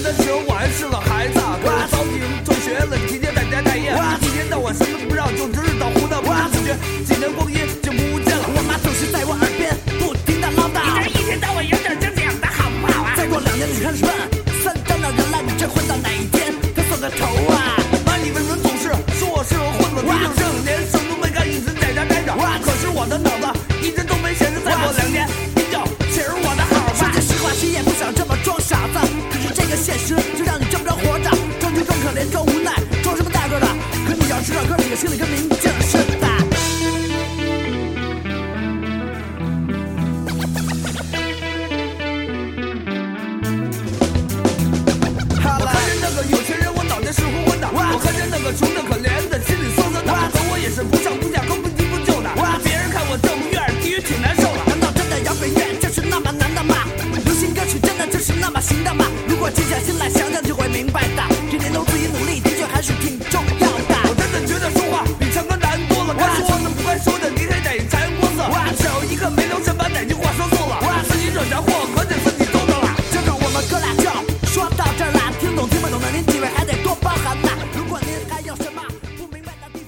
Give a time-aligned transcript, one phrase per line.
[0.00, 3.92] 年的时候，我还是个孩子，可是早已经辍学了，天天在家待业。
[4.22, 8.44] 一天到晚什么都不让，就知道胡闹，不知不觉几年光阴就不见了。
[8.48, 13.14] 我妈总是在我耳边不停的唠叨，你这一天到晚有点这讲的好不好啊？
[13.14, 14.12] 再过两年你看是问，
[14.64, 17.49] 三张的人来，你这混到哪一天他算个头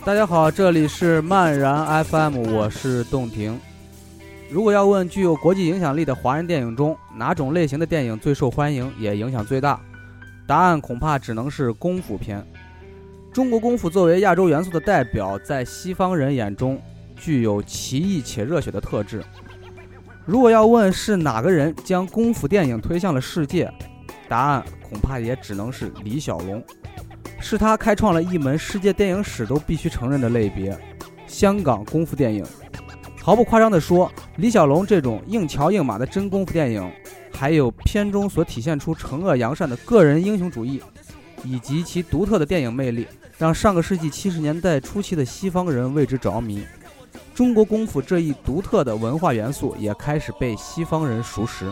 [0.05, 3.57] 大家好，这里是漫然 FM，我是洞庭。
[4.51, 9.81] 如果要问具有国际影响力的华人电影中哪种类型的电影最受欢迎，也影响最大，
[10.45, 12.45] 答案恐怕只能是功夫片。
[13.33, 16.83] 中国功夫作为亚洲元素的代表，在西方人眼中
[17.15, 19.23] 具有奇异且热血的特质。
[20.27, 23.73] 如果要问是哪个人将功夫电影推向了世界，
[24.29, 26.61] 答案恐怕也只能是李小龙。
[27.43, 30.79] 是他开创了一门世界电影史都必须承认的类别——
[31.27, 32.47] 香港功夫电影。
[33.21, 36.91] 毫不夸张地说，李小龙这种硬桥硬马的真功夫电影，
[37.35, 40.81] 还有片中所体现出惩恶扬善的个人英雄主义，
[41.45, 46.65] 以及其独特的电影魅力，让上个世纪七十年代初期的西方人为之着迷。
[47.35, 51.71] 中国功夫这一独特的文化元素也开始被西方人熟识。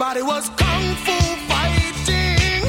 [0.00, 1.16] Everybody was kung fu
[1.50, 2.62] fighting.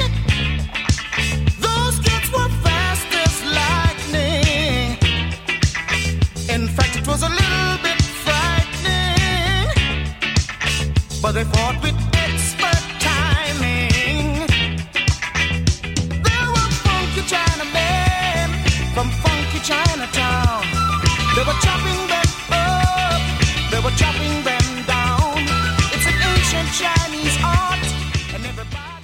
[1.60, 4.98] Those kids were fast as lightning.
[6.48, 9.68] In fact, it was a little bit frightening.
[11.22, 12.19] But they fought with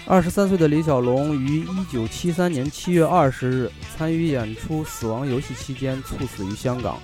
[0.08, 6.96] 二十三岁的李小龙于一九七三年七月二十日参与演出《死亡游戏》期间猝死于香港，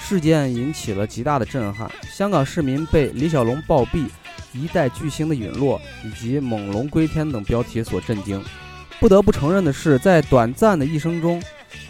[0.00, 1.88] 事件引起了极大的震撼。
[2.10, 4.08] 香港市民被李小龙暴毙、
[4.52, 8.42] 一代巨星的陨落以及猛龙归天等标题所震惊。
[8.98, 11.40] 不得不承认的是，在短暂的一生中，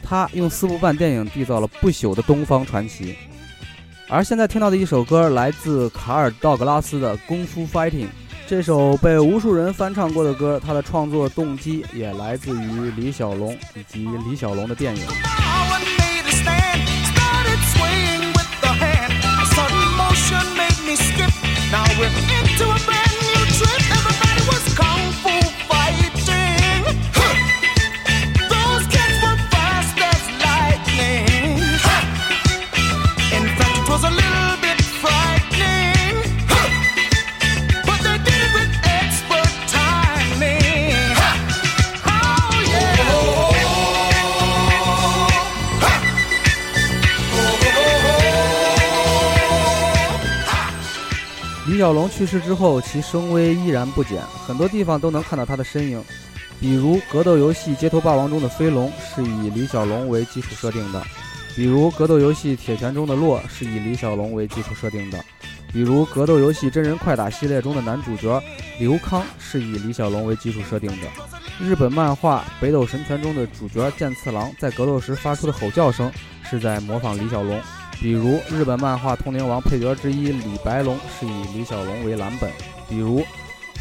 [0.02, 3.16] 他用四部半电影缔造了不朽的东方传奇。
[4.10, 8.04] 而现在听到的一首歌来自卡尔·道格拉斯的《功夫 Fighting》。
[8.46, 15.02] 这首被无数人翻唱过的歌，它的创作动机也来自于李小龙以及李小龙的电影。
[51.84, 56.02] 小龙去世之后，其声威依然不减，很多地方都能看到他的身影。
[56.58, 61.02] 比如格斗游戏《街头霸王》中的飞龙是以李小龙为基础设定的，
[61.54, 65.22] 比如格斗游戏《铁拳》中的洛是以李小龙为基础设定的，
[65.74, 68.42] 比如格斗游戏真人快打系列中的男主角
[68.78, 71.06] 刘康是以李小龙为基础设定的。
[71.60, 76.10] 日本漫画《北斗神拳》中的主角剑次郎在格斗时发出的吼叫声
[76.48, 77.60] 是在模仿李小龙。
[78.00, 82.50] 比如日本漫画《通灵王》配角之一李白龙是以李小龙为蓝本。
[82.88, 83.20] 比如《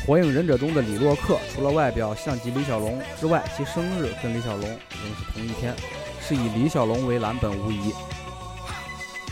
[0.06, 5.76] 火影忍者》中的李洛克，除了外表像极李小龙之外，其生日跟李小龙仍是同一天，
[6.22, 7.94] 是以李小龙为蓝本无疑。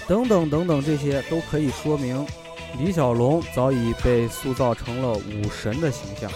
[0.08, 2.26] 等等等等，这些都可以说明
[2.78, 6.30] 李小龙早已被塑造成了武神的形象。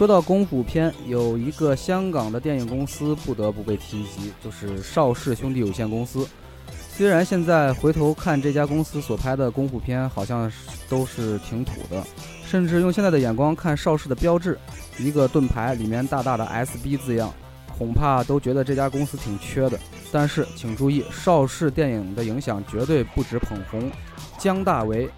[0.00, 6.26] 说到功夫片，有一个香港的电影公司不得不被提及，就是邵氏兄弟有限公司。
[6.72, 10.50] 虽然现在回头看这家公司所拍的功夫片，好像
[10.88, 12.02] 都是挺土的，
[12.46, 14.58] 甚至用现在的眼光看邵氏的标志，
[14.98, 17.30] 一个盾牌里面大大的 SB 字样，
[17.76, 19.78] 恐怕都觉得这家公司挺缺的。
[20.10, 23.92] 但是请注意，邵氏电影的影响绝对不止捧红
[24.38, 25.10] 姜大为、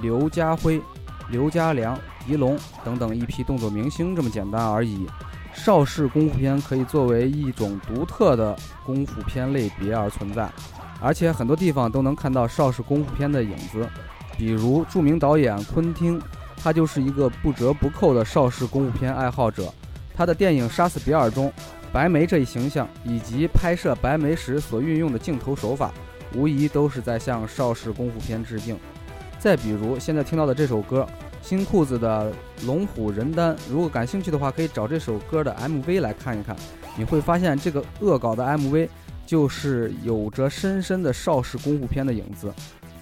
[0.00, 0.80] 刘家辉、
[1.28, 5.06] 刘家良、狄龙等等一批动作明星这么简单而已。
[5.52, 8.56] 邵氏功夫片可以作为一种独特的
[8.86, 10.48] 功夫片类别而存在，
[11.00, 13.86] 而且很多地方都能看到邵氏功夫片的影子。
[14.38, 16.22] 比如著名导演昆汀，
[16.56, 19.72] 他就是一个不折不扣的邵氏功夫片爱好者。
[20.14, 21.52] 他的电影《杀死比尔》中，
[21.92, 25.90] 白眉这一形象以及拍摄白眉时所运用的镜头手法，
[26.34, 28.78] 无疑都是在向邵氏功夫片致敬。
[29.38, 31.04] 再比如现在听到的这首歌。
[31.42, 32.32] 新裤子的
[32.66, 36.54] 《龙虎人丹》，如果感兴趣的话，可以找这首歌的 MV 来看一看。
[36.96, 38.88] 你会发现，这个恶搞的 MV
[39.26, 42.52] 就是有着深深的邵氏功夫片的影子。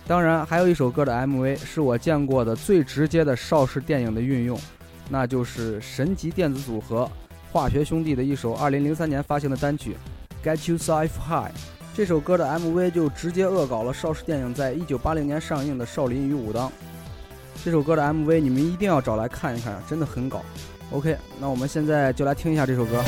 [0.07, 4.59] 当然，还有一首歌的 MV 是我见过的最直接的邵氏电影的运用，
[5.11, 7.11] 那就是神级电子组合
[7.53, 9.97] 化学兄弟的一首2003年发行的单曲
[10.47, 11.51] 《Get You Safe High》。
[11.95, 16.69] 这首歌的 MV 就直接恶搞了邵氏电影在一九八零年上映的《少林与武当》。
[17.65, 20.43] 这首歌的 MV 你们一定要找来看一看，真的很搞。
[20.91, 23.03] OK，那我们现在就来听一下这首歌。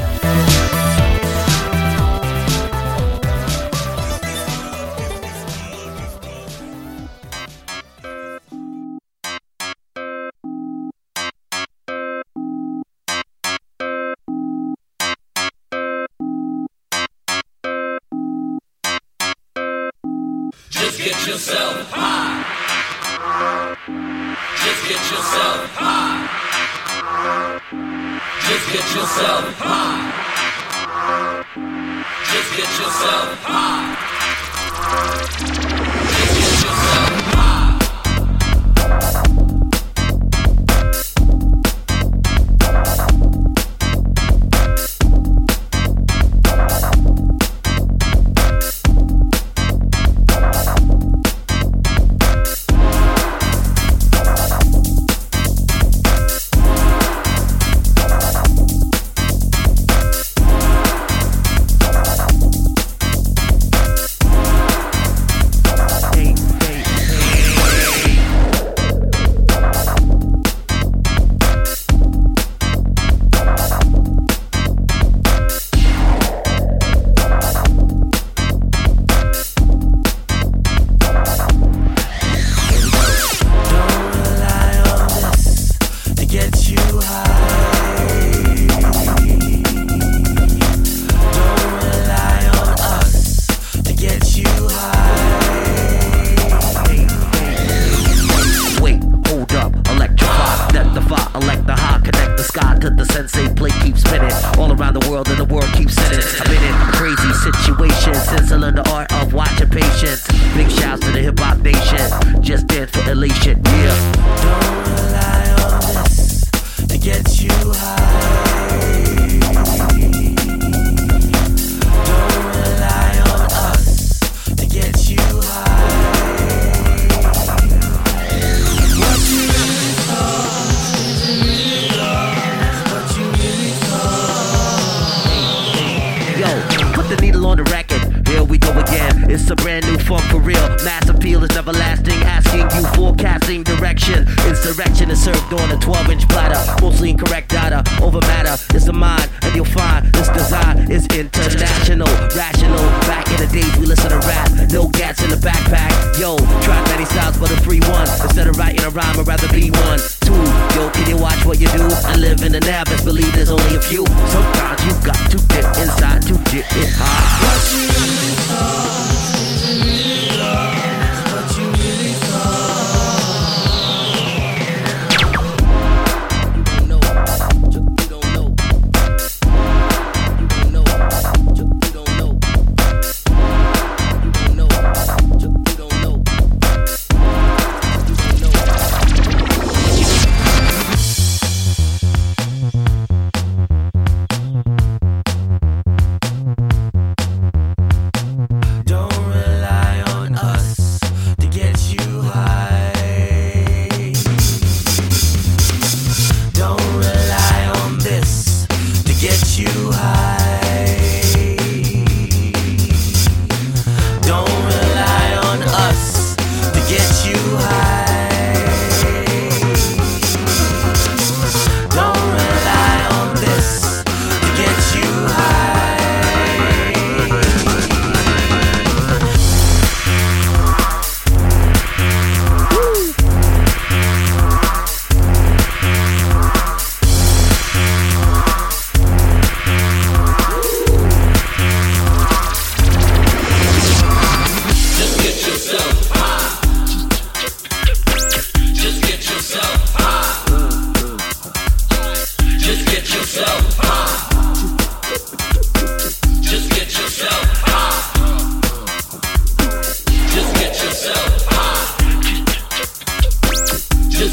[21.02, 22.09] Get yourself.
[25.10, 26.22] Yourself high.
[28.46, 30.14] Just get yourself high.
[32.30, 33.90] Just get yourself high.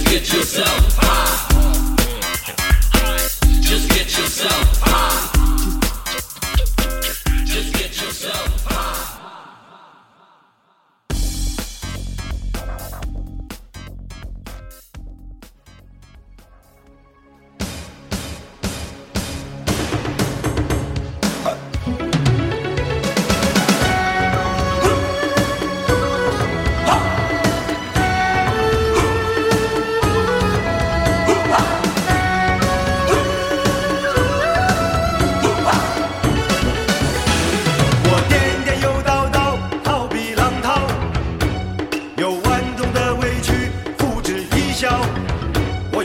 [0.10, 1.47] 我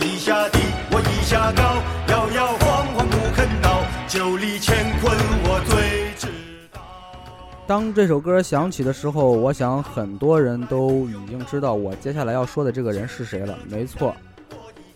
[0.04, 0.58] 一下低，
[0.90, 1.62] 我一下高，
[2.12, 6.26] 摇摇晃晃不肯倒，酒里乾坤我最知
[6.72, 6.80] 道。
[7.68, 13.56] 当这首歌响起的时候，我想很多人都已经知道我接下来要说的这个人是谁了。
[13.68, 14.12] 没错，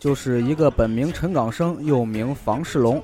[0.01, 3.01] 就是一个本名陈港生，又名房世龙，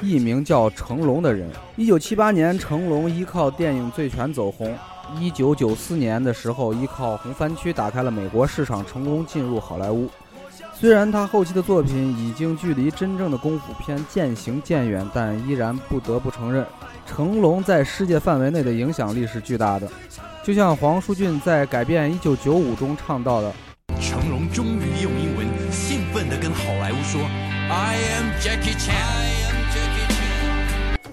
[0.00, 1.50] 艺名叫成龙的人。
[1.76, 4.74] 一九七八年，成龙依靠电影《醉拳》走红。
[5.20, 10.08] 一九九四年的时候，依靠《红番区》打开了美国市场，成功进入好莱坞。
[10.78, 16.66] 虽然他后期的作品已经距离真正的功夫片渐行渐远，但依然不得不承认，
[17.06, 19.88] 成龙在世界范围内的影响力是巨大的。
[20.44, 23.50] 就像黄舒骏在改编《一九九五》中唱到的
[23.98, 27.22] 成龙终于用英文兴奋地跟好莱坞说
[27.70, 28.92] ：“I am Jackie Chan。”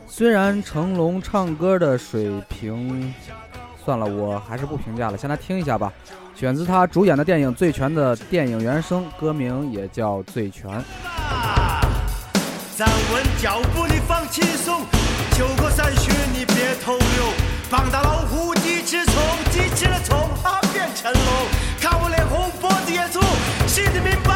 [0.05, 3.13] 虽然成龙唱歌的水平，
[3.84, 5.91] 算了，我还是不评价了，先来听一下吧。
[6.36, 10.70] 选自他主演的电影《醉拳》的电影原声，歌名也叫《醉拳》。
[12.75, 14.82] 站稳脚步，你放轻松，
[15.38, 17.34] 酒过三巡，你别偷溜。
[17.70, 19.16] 膀大老虎，一只虫，
[19.52, 21.22] 机器的虫，它变成龙。
[21.80, 23.22] 看我脸红，脖子也粗，
[23.68, 24.33] 心里明白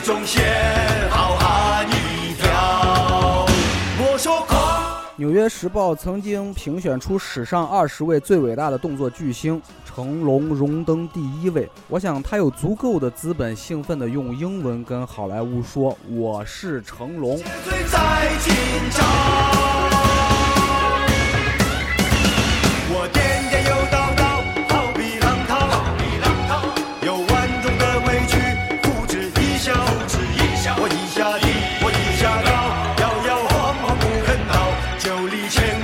[0.00, 3.46] 腰，最终先好汉一条。
[3.98, 4.58] 我说狂。
[5.16, 11.68] 《纽约时报》曾经评选出史上二十位最伟大的动作巨星，成龙荣登第一位。
[11.88, 17.36] 我想他有足够的资本，兴奋地用英文跟好莱坞说：“我是成龙。
[17.36, 18.10] 最在。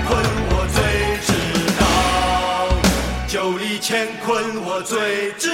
[0.04, 0.18] 坤
[0.50, 0.78] 我最
[1.26, 1.32] 知
[1.78, 1.84] 道，
[3.26, 4.26] 九里乾坤
[4.64, 5.50] 我最知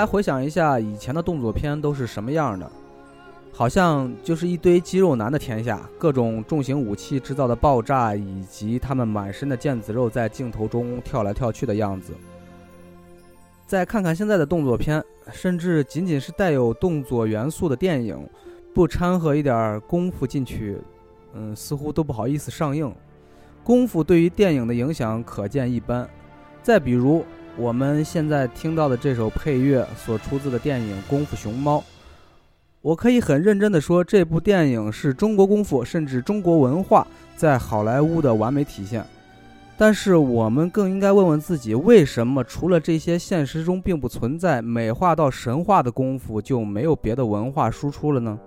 [0.00, 2.72] 来回想一下以前的动作片都是什么样的，
[3.52, 12.14] 好像就是一堆肌肉男的天下，各种重型武器制造的爆炸，以及他们满身的腱子肉在镜头中跳来跳去的样子。
[13.66, 18.26] 再看看现在的动作片，甚至仅仅是带有动作元素的电影，
[18.74, 20.78] 不掺和一点功夫进去，
[21.34, 22.90] 嗯，似乎都不好意思上映。
[23.62, 26.08] 功夫对于电影的影响可见一斑。
[26.62, 27.22] 再比如，
[27.56, 31.78] 我们现在听到的这首配乐所出自的电影《功夫熊猫》，
[32.80, 39.04] 我可以很认真地说，这部电影是中国功夫甚至中国文化在好莱坞的完美体现。
[39.76, 48.38] 但是，我们更应该问问自己，为什么除了这些现实中并不存在、美化到神话的功夫，就没有别的文化输出了呢？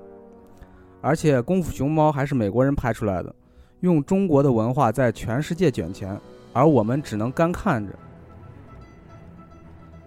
[1.02, 3.34] 而且，《功夫熊猫》还是美国人拍出来的，
[3.82, 6.18] 用中国的文化在全世界卷钱，
[6.54, 7.94] 而我们只能干看着。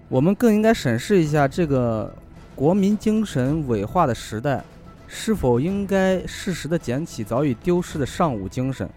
[0.08, 2.14] 我们更应该审视一下这个
[2.54, 4.62] 国民精神伪化的时代，
[5.08, 8.88] 是否应该适时的捡起早已丢失的尚武精神。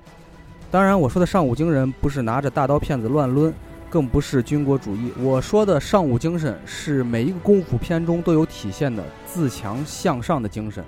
[0.69, 3.51] 当然，我说的尚武精神不是拿着大刀片子乱抡，
[3.89, 5.11] 更不是军国主义。
[5.19, 10.83] 我说的尚武精神是每一个功夫片中都有体现的自强向上的精神。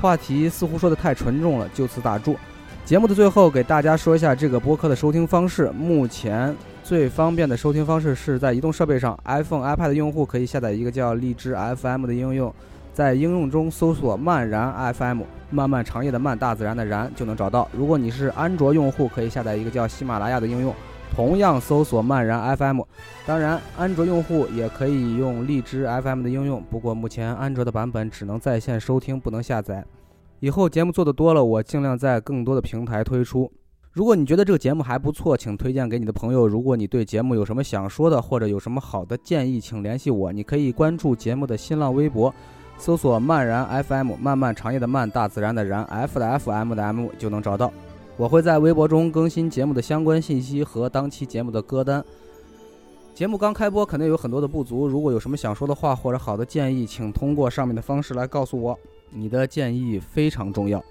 [0.00, 2.36] 话题似乎说的太沉重了，就此打住。
[2.84, 5.70] 节目的最后，给大家说一下这个播客的收听方式。
[5.70, 12.52] 目前最方便的收听方式是在移动设备上，iPhone、iPad 用户可以下载一个叫荔枝 FM 的应用，
[12.92, 17.68] 在应用中搜索“漫然 FM”，漫漫长夜的漫，大自然的然就能找到。
[17.72, 20.74] 如果你是安卓用户，可以下载一个叫喜马拉雅的应用，
[21.14, 22.80] 同样搜索“漫然 FM”。
[23.24, 29.84] 当然，安卓用户也可以用荔枝 FM 的应用，不过目前安卓的版本只能在线收听，不能下载。
[30.40, 33.50] 以后节目做的多了，我尽量在更多的平台推出。
[33.92, 36.48] 如果你觉得这个节目还不错，请推荐给你的朋友。
[36.48, 40.32] 如果你对节目有什么想说的，或者有什么好的建议，请联系我。
[40.32, 42.32] 你可以关注节目的新浪微博，
[42.78, 47.70] 搜索“漫然 FM”，漫漫长夜的漫，大自然的然，F 的 FM 的 M 就能找到。
[48.16, 52.02] 我会在微博中更新节目的相关信息和当期节目的歌单。
[53.12, 54.86] 节目刚开播，肯定有很多的不足。
[54.86, 58.78] 如果有什么想说的话或者好的建议，请通过上面的方式来告诉我。
[59.10, 60.82] 你的建议非常重要。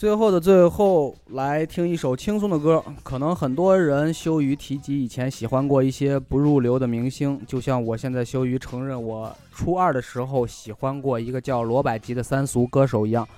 [0.00, 2.82] 最后的最后，来听一首轻松的歌。
[3.02, 13.28] 可能很多人羞于提及以前喜欢过一些不入流的明星，就像我现在羞于承认我初二的时候喜欢过一个叫罗百吉的三俗歌手一样。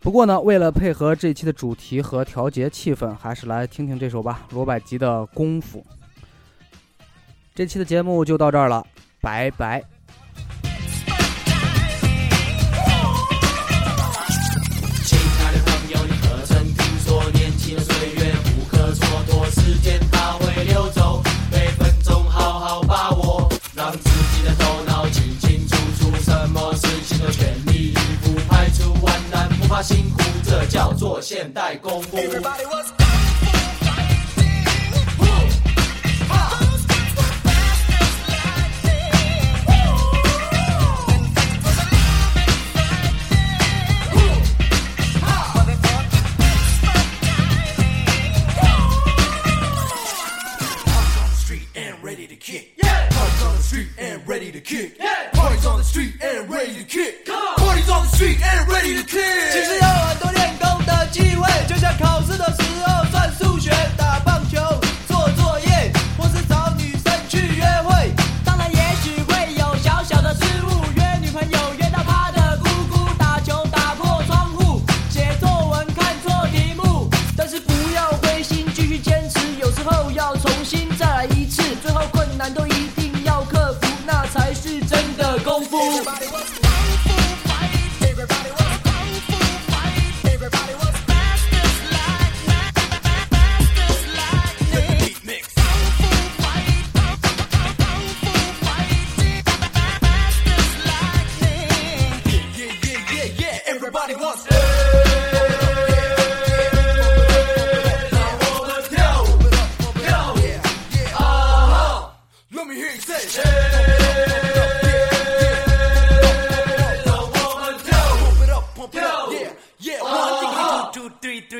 [0.00, 5.80] 不过呢，为了配合这期的主题和调节气氛，还是来听听这首吧，罗百吉的《功夫》。
[7.54, 8.82] 这期的节目就到这儿了，
[9.20, 9.84] 拜拜。
[31.36, 32.16] 现代功夫。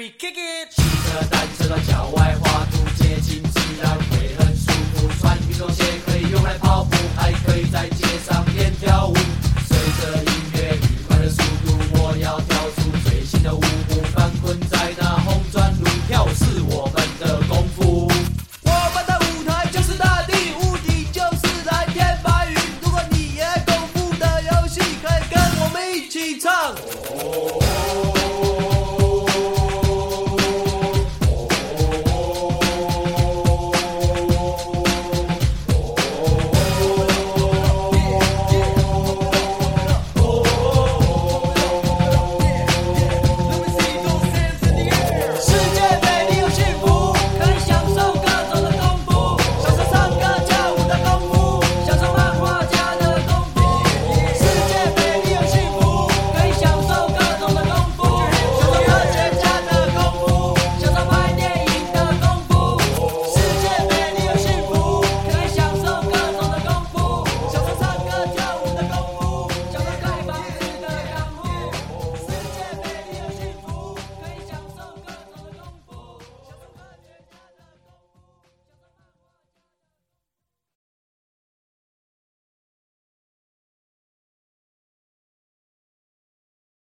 [0.07, 0.71] free kick it.
[0.71, 2.16] 骑着单车到脚。